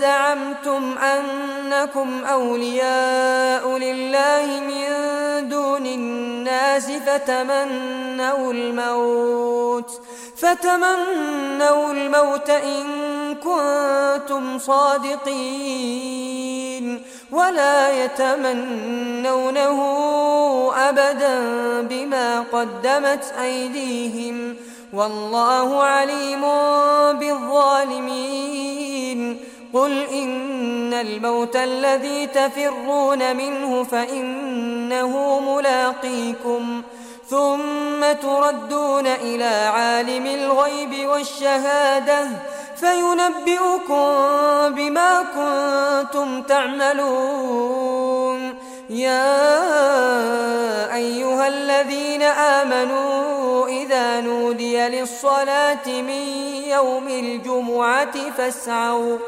[0.00, 4.84] زعمتم أنكم أولياء لله من
[5.48, 9.90] دون الناس فتمنوا الموت
[10.36, 12.84] فتمنوا الموت إن
[13.34, 16.10] كنتم صادقين
[17.32, 19.80] ولا يتمنونه
[20.76, 21.40] أبدا
[21.80, 24.56] بما قدمت أيديهم
[24.92, 26.40] والله عليم
[27.20, 28.79] بالظالمين.
[29.74, 36.82] قل إن الموت الذي تفرون منه فإنه ملاقيكم
[37.30, 42.28] ثم تردون إلى عالم الغيب والشهادة
[42.76, 44.04] فينبئكم
[44.74, 48.00] بما كنتم تعملون
[48.90, 49.34] يا
[50.94, 53.19] أيها الذين آمنوا
[54.20, 56.26] نودي للصلاة من
[56.66, 59.18] يوم الجمعة فاسعوا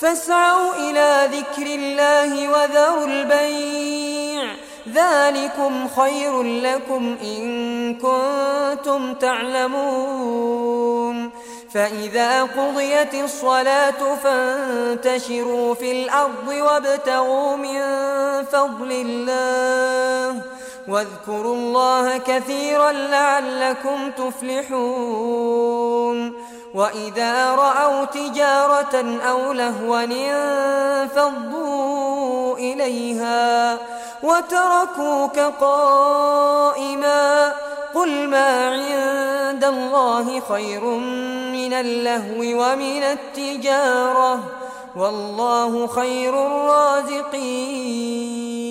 [0.00, 4.44] فاسعوا إلى ذكر الله وذروا البيع.
[4.94, 10.50] ذلكم خير لكم إن كنتم تعلمون.
[11.74, 17.80] فإذا قضيت الصلاة فانتشروا في الأرض وابتغوا من
[18.44, 20.39] فضل الله.
[20.90, 25.80] واذكروا الله كثيرا لعلكم تفلحون.
[26.74, 30.04] وإذا رأوا تجارة أو لهوا
[31.02, 33.78] انفضوا إليها
[34.22, 37.52] وتركوك قائما.
[37.94, 40.84] قل ما عند الله خير
[41.52, 44.40] من اللهو ومن التجارة
[44.96, 48.69] والله خير الرازقين.